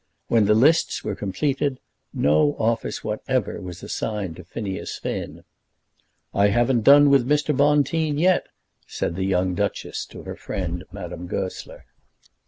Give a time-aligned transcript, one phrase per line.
[0.29, 1.79] When the lists were completed,
[2.11, 5.43] no office whatever was assigned to Phineas Finn.
[6.33, 7.55] "I haven't done with Mr.
[7.55, 8.47] Bonteen yet,"
[8.87, 11.85] said the young duchess to her friend Madame Goesler.